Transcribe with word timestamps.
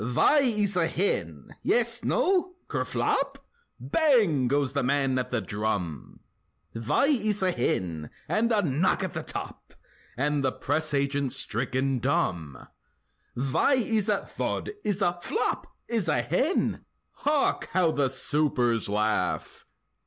Vhy 0.03 0.41
iss 0.63 0.75
a 0.75 0.87
hen? 0.87 1.55
Yes? 1.61 2.03
No? 2.03 2.55
(Kerflop?) 2.67 3.37
Bang! 3.79 4.47
goes 4.47 4.73
the 4.73 4.81
man 4.81 5.19
at 5.19 5.29
the 5.29 5.41
drum; 5.41 6.21
Vhy 6.75 7.23
iss 7.25 7.43
a 7.43 7.51
hen? 7.51 8.09
(And 8.27 8.51
a 8.51 8.63
knock 8.63 9.03
at 9.03 9.13
the 9.13 9.21
top!) 9.21 9.75
And 10.17 10.43
the 10.43 10.51
press 10.53 10.95
agent's 10.95 11.35
stricken 11.35 11.99
dumb; 11.99 12.67
Vhy 13.37 13.75
iss 13.95 14.09
a—(Thud!)—iss 14.09 15.03
a—(Flop!)—iss 15.03 16.07
a 16.07 16.23
hen? 16.23 16.83
Hark! 17.11 17.65
how 17.73 17.91
the 17.91 18.09
supers 18.09 18.89
laugh! 18.89 19.67